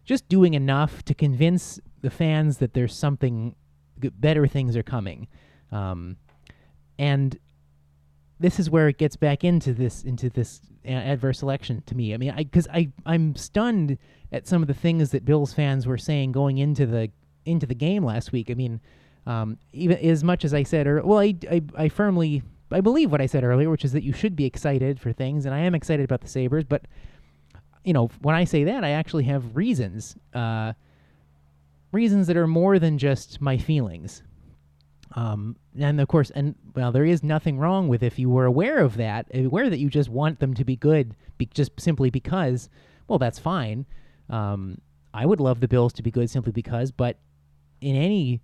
[0.04, 3.54] just doing enough to convince the fans that there's something
[3.98, 5.26] better things are coming.
[5.72, 6.16] Um,
[6.98, 7.38] and
[8.38, 12.14] this is where it gets back into this into this a- adverse selection to me.
[12.14, 13.98] I mean, I because I I'm stunned
[14.32, 17.10] at some of the things that Bills fans were saying going into the
[17.44, 18.50] into the game last week.
[18.50, 18.80] I mean,
[19.26, 23.12] um, even as much as I said, or well, I, I I firmly I believe
[23.12, 25.60] what I said earlier, which is that you should be excited for things, and I
[25.60, 26.82] am excited about the Sabres, but
[27.84, 30.72] you know, when I say that, I actually have reasons, uh,
[31.92, 34.24] reasons that are more than just my feelings.
[35.14, 38.78] Um, and of course, and well, there is nothing wrong with if you were aware
[38.78, 42.68] of that, aware that you just want them to be good, be, just simply because.
[43.08, 43.86] Well, that's fine.
[44.28, 44.80] Um,
[45.14, 47.18] I would love the Bills to be good simply because, but
[47.80, 48.42] in any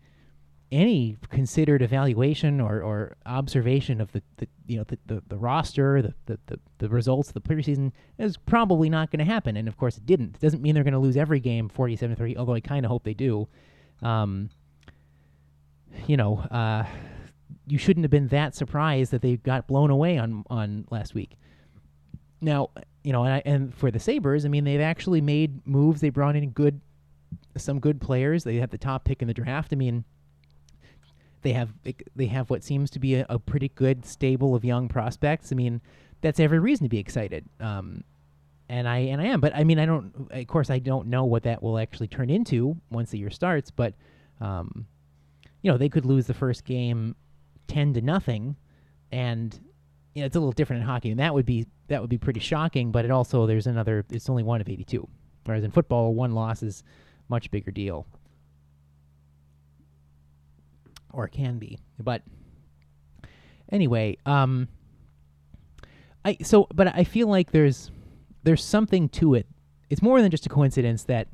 [0.72, 6.00] any considered evaluation or, or observation of the, the you know the, the, the roster,
[6.00, 9.58] the, the, the, results of the preseason is probably not going to happen.
[9.58, 10.36] And of course, it didn't.
[10.36, 12.90] It doesn't mean they're going to lose every game 47 3, although I kind of
[12.90, 13.46] hope they do.
[14.00, 14.48] Um,
[16.06, 16.84] you know, uh,
[17.66, 21.36] you shouldn't have been that surprised that they got blown away on, on last week.
[22.40, 22.70] Now,
[23.04, 26.00] you know, and, I, and for the Sabres, I mean, they've actually made moves.
[26.00, 26.80] They brought in good,
[27.56, 28.44] some good players.
[28.44, 29.72] They have the top pick in the draft.
[29.72, 30.04] I mean,
[31.42, 31.70] they have
[32.14, 35.52] they have what seems to be a, a pretty good stable of young prospects.
[35.52, 35.80] I mean,
[36.20, 37.44] that's every reason to be excited.
[37.60, 38.04] Um,
[38.68, 40.28] and I and I am, but I mean, I don't.
[40.30, 43.70] Of course, I don't know what that will actually turn into once the year starts.
[43.70, 43.94] But,
[44.40, 44.86] um,
[45.62, 47.16] you know, they could lose the first game
[47.66, 48.56] ten to nothing,
[49.10, 49.58] and
[50.14, 52.18] you know, it's a little different in hockey, and that would be that would be
[52.18, 52.92] pretty shocking.
[52.92, 54.04] But it also there's another.
[54.10, 55.08] It's only one of eighty-two,
[55.44, 56.82] whereas in football, one loss is
[57.28, 58.06] much bigger deal
[61.12, 61.78] or can be.
[61.98, 62.22] But
[63.70, 64.68] anyway, um
[66.24, 67.90] I so but I feel like there's
[68.42, 69.46] there's something to it.
[69.90, 71.28] It's more than just a coincidence that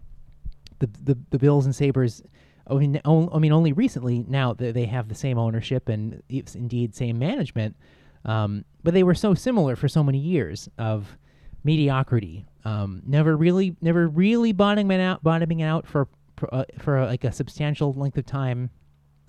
[0.79, 2.23] the the, the Bills and Sabres
[2.71, 6.95] I mean, I mean, only recently now that they have the same ownership and indeed
[6.95, 7.77] same management,
[8.25, 11.17] um, but they were so similar for so many years of
[11.65, 12.47] mediocrity.
[12.65, 16.09] Um, never really, never really bottoming out, bottoming out for
[16.53, 18.71] uh, for like a substantial length of time,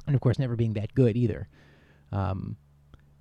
[0.05, 1.47] and of course, never being that good either.
[2.11, 2.57] Um,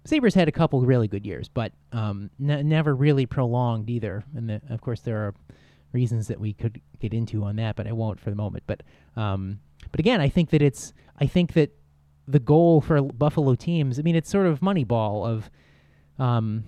[0.04, 4.24] Sabres had a couple really good years, but um, ne- never really prolonged either.
[4.34, 5.34] And the, of course, there are
[5.92, 8.64] reasons that we could get into on that, but I won't for the moment.
[8.66, 8.82] But
[9.16, 11.70] um, but again, I think that it's I think that
[12.26, 15.50] the goal for Buffalo teams, I mean, it's sort of Moneyball of
[16.18, 16.64] um,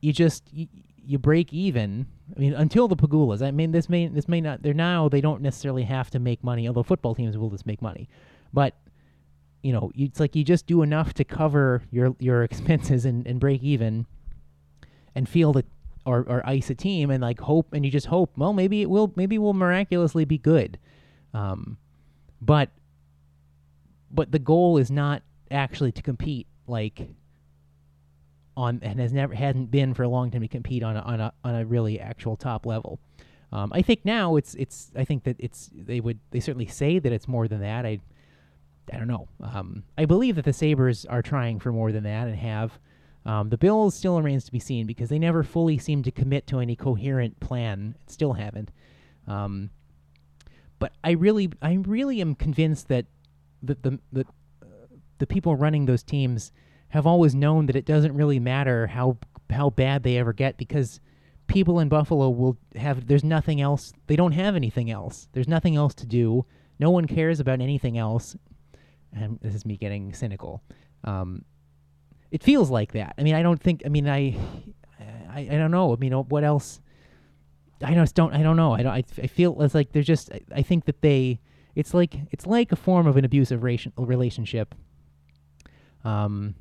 [0.00, 2.06] you just you, you break even.
[2.36, 3.42] I mean, until the Pegulas.
[3.42, 4.62] I mean, this may this may not.
[4.62, 7.82] They're now they don't necessarily have to make money, although football teams will just make
[7.82, 8.08] money,
[8.52, 8.76] but
[9.62, 13.40] you know, it's like you just do enough to cover your your expenses and, and
[13.40, 14.06] break even,
[15.14, 15.66] and feel it
[16.06, 18.36] or or ice a team and like hope and you just hope.
[18.36, 19.12] Well, maybe it will.
[19.16, 20.78] Maybe we'll miraculously be good,
[21.34, 21.76] um,
[22.40, 22.70] but
[24.10, 27.08] but the goal is not actually to compete like
[28.56, 31.20] on and has never hadn't been for a long time to compete on a, on
[31.20, 32.98] a on a really actual top level.
[33.52, 36.98] Um, I think now it's it's I think that it's they would they certainly say
[36.98, 37.84] that it's more than that.
[37.84, 38.00] I
[38.92, 39.28] I don't know.
[39.42, 42.78] Um, I believe that the Sabres are trying for more than that and have.
[43.26, 46.46] Um, the Bills still remains to be seen because they never fully seem to commit
[46.48, 47.94] to any coherent plan.
[48.06, 48.70] Still haven't.
[49.26, 49.70] Um,
[50.78, 53.06] but I really, I really am convinced that
[53.62, 54.20] the the the,
[54.62, 54.66] uh,
[55.18, 56.52] the people running those teams
[56.88, 59.18] have always known that it doesn't really matter how
[59.50, 61.00] how bad they ever get because
[61.46, 63.06] people in Buffalo will have.
[63.06, 63.92] There's nothing else.
[64.06, 65.28] They don't have anything else.
[65.32, 66.46] There's nothing else to do.
[66.78, 68.34] No one cares about anything else
[69.12, 70.62] and this is me getting cynical.
[71.04, 71.44] Um,
[72.30, 73.14] it feels like that.
[73.18, 73.82] I mean, I don't think.
[73.84, 74.36] I mean, I,
[75.32, 75.92] I, I don't know.
[75.92, 76.80] I mean, what else?
[77.82, 78.32] I just don't.
[78.34, 78.72] I don't know.
[78.72, 78.92] I don't.
[78.92, 80.30] I, I feel it's like they're just.
[80.32, 81.40] I, I think that they.
[81.74, 84.74] It's like it's like a form of an abusive ration, relationship.
[86.04, 86.54] Um,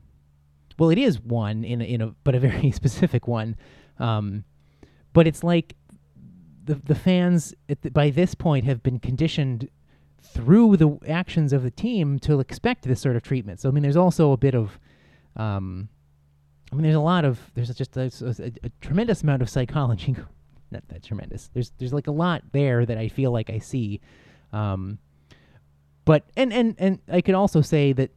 [0.78, 3.56] well, it is one in a, in a but a very specific one.
[3.98, 4.46] Um,
[5.14, 5.76] but it's like
[6.64, 9.70] the the fans the, by this point have been conditioned
[10.22, 13.60] through the actions of the team to expect this sort of treatment.
[13.60, 14.80] So I mean, there's also a bit of,
[15.40, 15.88] um,
[16.72, 20.16] I mean, there's a lot of there's just a, a, a tremendous amount of psychology.
[20.72, 21.50] Not that tremendous.
[21.54, 24.02] There's there's like a lot there that I feel like I see,
[24.54, 25.00] um,
[26.06, 28.12] but and and and I could also say that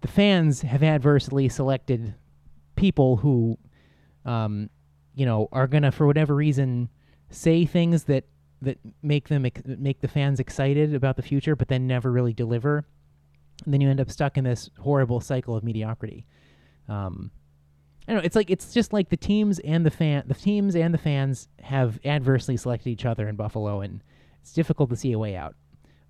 [0.00, 2.14] the fans have adversely selected
[2.76, 3.58] people who,
[4.24, 4.70] um,
[5.14, 6.88] you know, are gonna for whatever reason
[7.28, 8.24] say things that
[8.62, 12.86] that make them make the fans excited about the future, but then never really deliver.
[13.64, 16.24] And then you end up stuck in this horrible cycle of mediocrity.
[16.88, 17.30] Um,
[18.06, 18.26] I don't know.
[18.26, 21.48] It's like it's just like the teams and the fan, the teams and the fans
[21.60, 24.02] have adversely selected each other in Buffalo, and
[24.40, 25.54] it's difficult to see a way out.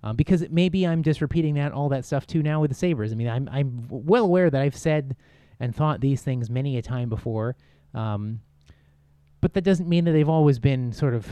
[0.03, 3.11] Um, because maybe I'm just repeating that all that stuff too now with the Sabres.
[3.11, 5.15] I mean, I'm I'm well aware that I've said
[5.59, 7.55] and thought these things many a time before,
[7.93, 8.41] um,
[9.39, 11.27] but that doesn't mean that they've always been sort of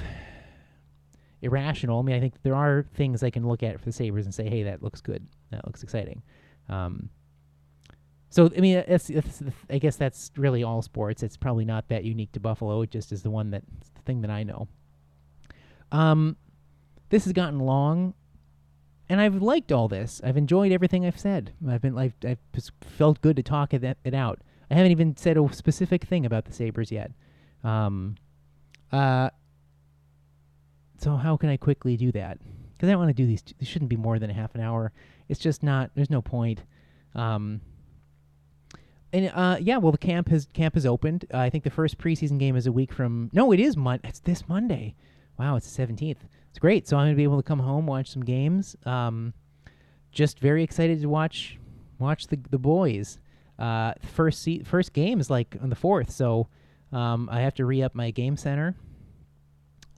[1.42, 2.00] irrational.
[2.00, 4.34] I mean, I think there are things I can look at for the Sabres and
[4.34, 5.26] say, hey, that looks good.
[5.50, 6.22] That looks exciting.
[6.70, 7.10] Um,
[8.32, 11.22] so, I mean, it's, it's, I guess that's really all sports.
[11.22, 12.82] It's probably not that unique to Buffalo.
[12.82, 13.64] It just is the one that,
[13.94, 14.70] the thing that I know.
[15.92, 16.38] Um,
[17.10, 18.14] this has gotten long,
[19.10, 20.22] and I've liked all this.
[20.24, 21.52] I've enjoyed everything I've said.
[21.68, 22.40] I've been, I've, I've
[22.82, 24.40] felt good to talk it, it out.
[24.72, 27.12] I haven't even said a specific thing about the Sabres yet.
[27.66, 28.16] Um,
[28.94, 29.30] uh,
[30.98, 32.38] so how can I quickly do that?
[32.74, 33.42] Because I don't want to do these.
[33.42, 34.94] T- these shouldn't be more than a half an hour.
[35.28, 35.92] It's just not.
[35.96, 36.64] There's no point.
[37.14, 37.60] Um,
[39.14, 41.26] and uh, yeah, well, the camp has camp has opened.
[41.34, 43.30] Uh, I think the first preseason game is a week from.
[43.34, 44.00] No, it is Mon.
[44.04, 44.96] It's this Monday.
[45.38, 46.26] Wow, it's the seventeenth.
[46.50, 46.88] It's great.
[46.88, 48.76] So I'm gonna be able to come home, watch some games.
[48.86, 49.34] Um,
[50.12, 51.58] just very excited to watch
[52.00, 53.20] watch the the boys.
[53.60, 56.48] Uh, first se- first game is like on the fourth, so
[56.92, 58.76] um, I have to re up my game center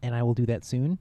[0.04, 0.99] and I will do that soon.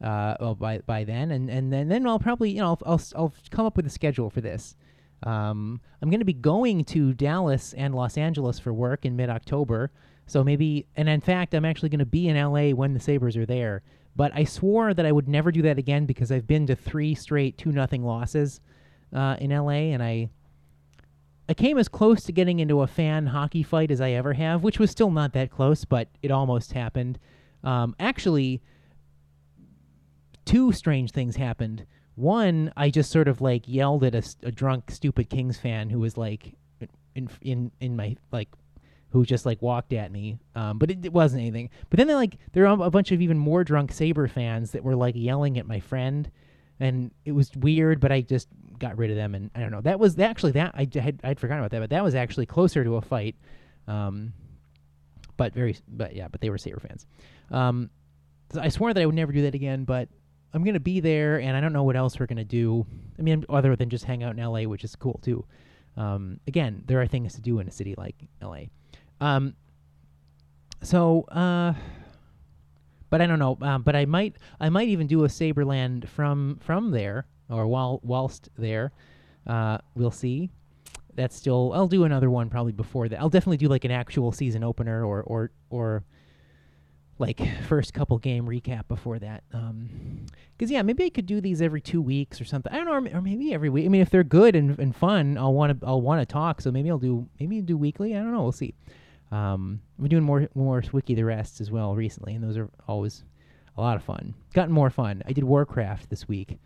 [0.00, 3.02] Uh, well, by by then, and and then then I'll probably you know I'll I'll,
[3.16, 4.76] I'll come up with a schedule for this.
[5.22, 9.30] Um, I'm going to be going to Dallas and Los Angeles for work in mid
[9.30, 9.90] October,
[10.26, 13.36] so maybe and in fact I'm actually going to be in LA when the Sabres
[13.36, 13.82] are there.
[14.14, 17.14] But I swore that I would never do that again because I've been to three
[17.14, 18.60] straight two nothing losses
[19.14, 20.30] uh, in LA, and I
[21.48, 24.62] I came as close to getting into a fan hockey fight as I ever have,
[24.62, 27.18] which was still not that close, but it almost happened.
[27.64, 28.62] Um, actually,
[30.44, 31.86] two strange things happened.
[32.14, 35.98] One, I just sort of like yelled at a, a drunk, stupid Kings fan who
[35.98, 36.54] was like
[37.14, 38.48] in in in my like
[39.10, 40.38] who just like walked at me.
[40.54, 41.68] Um, but it, it, wasn't anything.
[41.90, 44.82] But then they like there are a bunch of even more drunk Sabre fans that
[44.82, 46.30] were like yelling at my friend,
[46.80, 48.00] and it was weird.
[48.00, 48.48] But I just
[48.78, 49.82] got rid of them, and I don't know.
[49.82, 52.84] That was actually that I had I'd forgotten about that, but that was actually closer
[52.84, 53.36] to a fight.
[53.86, 54.32] Um,
[55.36, 57.06] but very but yeah, but they were Sabre fans.
[57.50, 57.90] Um,
[58.58, 60.08] I swore that I would never do that again, but
[60.54, 62.86] I'm gonna be there, and I don't know what else we're gonna do.
[63.18, 65.44] I mean, other than just hang out in LA, which is cool too.
[65.96, 68.64] Um, again, there are things to do in a city like LA.
[69.20, 69.54] Um,
[70.82, 71.74] so, uh,
[73.10, 73.58] but I don't know.
[73.60, 78.00] Um, but I might, I might even do a Sabreland from from there, or while
[78.02, 78.92] whilst there.
[79.46, 80.50] Uh, we'll see.
[81.14, 81.72] That's still.
[81.74, 83.20] I'll do another one probably before that.
[83.20, 86.04] I'll definitely do like an actual season opener, or or or
[87.18, 89.44] like first couple game recap before that.
[89.52, 92.72] Um, because yeah, maybe I could do these every two weeks or something.
[92.72, 93.84] I don't know, or, or maybe every week.
[93.84, 96.60] I mean, if they're good and, and fun, I'll want to I'll want to talk.
[96.60, 98.16] So maybe I'll do maybe I'll do weekly.
[98.16, 98.42] I don't know.
[98.42, 98.74] We'll see.
[99.30, 103.24] Um, I'm doing more more Wiki the Rest as well recently, and those are always
[103.76, 104.34] a lot of fun.
[104.52, 105.22] Gotten more fun.
[105.26, 106.58] I did Warcraft this week.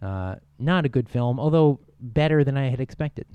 [0.00, 3.26] Uh, not a good film, although better than I had expected.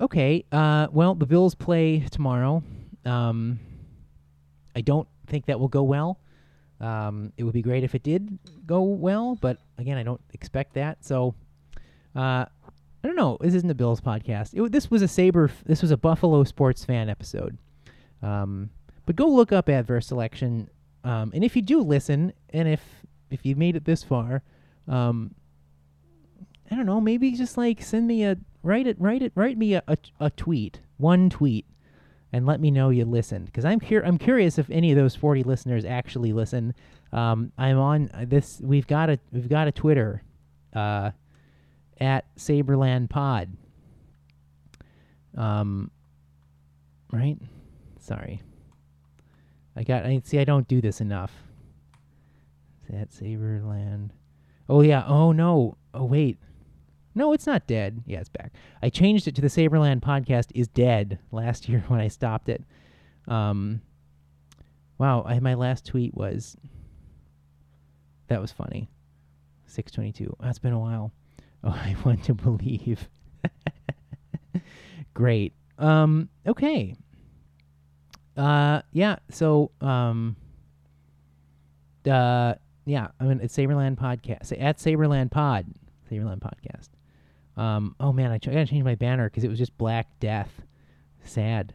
[0.00, 2.62] Okay, uh, well, the Bills play tomorrow.
[3.04, 3.58] Um,
[4.76, 6.20] I don't think that will go well.
[6.80, 10.74] Um, it would be great if it did go well, but again, I don't expect
[10.74, 11.02] that.
[11.02, 11.34] So,
[12.14, 12.44] uh,
[13.02, 13.38] I don't know.
[13.40, 14.52] This isn't a Bills podcast.
[14.52, 15.50] It, this was a Sabre.
[15.64, 17.56] This was a Buffalo sports fan episode.
[18.22, 18.68] Um,
[19.06, 20.68] but go look up adverse selection.
[21.04, 22.82] Um, and if you do listen, and if
[23.30, 24.42] if you made it this far,
[24.88, 25.34] um,
[26.70, 27.00] I don't know.
[27.00, 30.30] Maybe just like send me a write it, write it, write me a, a, a
[30.30, 31.64] tweet, one tweet
[32.36, 35.16] and let me know you listened because I'm cur- I'm curious if any of those
[35.16, 36.74] 40 listeners actually listen.
[37.10, 38.60] Um, I'm on uh, this.
[38.62, 40.22] We've got a we've got a Twitter
[40.74, 41.12] uh,
[41.98, 43.56] at Sabreland Pod.
[45.34, 45.90] Um,
[47.10, 47.38] right?
[48.00, 48.42] Sorry.
[49.74, 50.04] I got.
[50.04, 50.38] I see.
[50.38, 51.32] I don't do this enough.
[52.92, 54.10] At Sabreland?
[54.68, 55.04] Oh yeah.
[55.06, 55.78] Oh no.
[55.94, 56.36] Oh wait.
[57.16, 58.02] No, it's not dead.
[58.04, 58.52] Yeah, it's back.
[58.82, 62.62] I changed it to the Sabreland podcast is dead last year when I stopped it.
[63.26, 63.80] Um.
[64.98, 65.24] Wow.
[65.26, 66.56] I my last tweet was.
[68.28, 68.90] That was funny.
[69.64, 70.36] Six twenty two.
[70.40, 71.10] That's been a while.
[71.64, 73.08] Oh, I want to believe.
[75.14, 75.52] Great.
[75.78, 76.28] Um.
[76.46, 76.94] Okay.
[78.36, 78.82] Uh.
[78.92, 79.16] Yeah.
[79.30, 79.72] So.
[79.80, 80.36] Um.
[82.08, 82.54] Uh.
[82.84, 83.08] Yeah.
[83.18, 85.66] I mean, it's Sabreland podcast at Sabreland Pod.
[86.08, 86.90] Sabreland podcast.
[87.56, 87.94] Um.
[88.00, 90.50] Oh man, I, ch- I gotta change my banner because it was just Black Death.
[91.24, 91.74] Sad.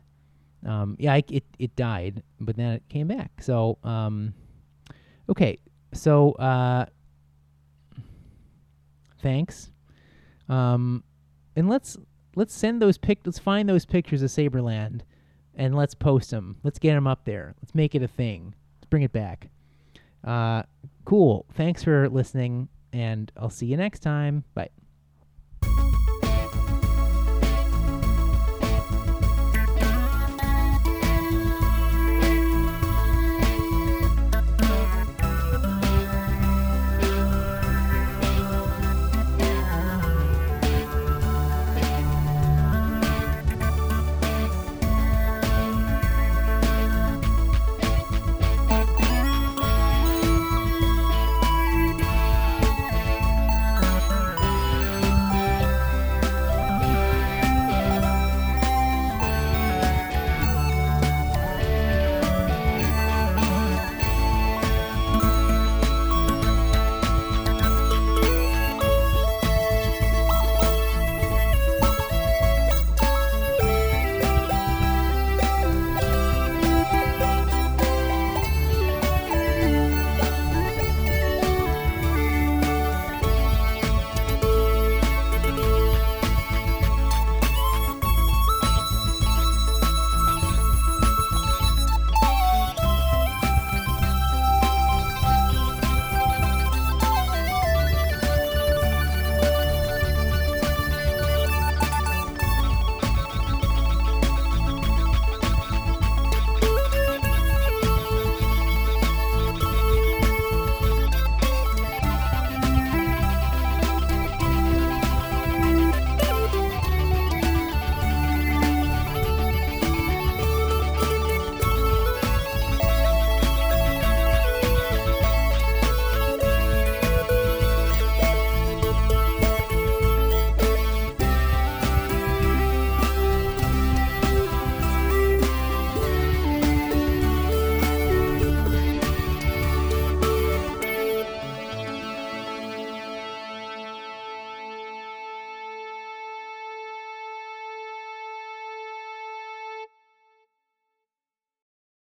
[0.66, 0.96] Um.
[1.00, 1.14] Yeah.
[1.14, 3.32] I, it it died, but then it came back.
[3.42, 3.78] So.
[3.84, 4.34] Um.
[5.30, 5.58] Okay.
[5.94, 6.34] So.
[6.34, 6.86] Uh.
[9.22, 9.72] Thanks.
[10.50, 11.04] Um.
[11.56, 11.98] And let's
[12.36, 13.20] let's send those pic.
[13.26, 15.02] Let's find those pictures of Sabreland,
[15.56, 16.58] and let's post them.
[16.64, 17.56] Let's get them up there.
[17.62, 18.54] Let's make it a thing.
[18.80, 19.50] Let's bring it back.
[20.24, 20.64] Uh,
[21.06, 21.46] cool.
[21.56, 24.44] Thanks for listening, and I'll see you next time.
[24.54, 24.70] Bye.